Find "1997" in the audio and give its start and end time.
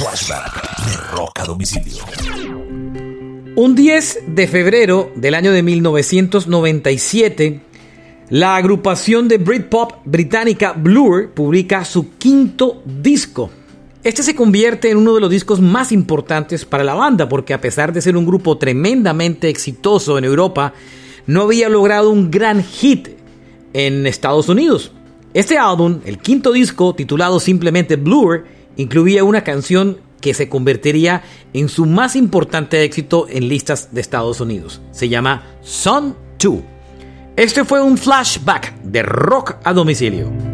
5.62-7.60